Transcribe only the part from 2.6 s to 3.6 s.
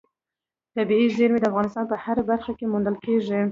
موندل کېږي.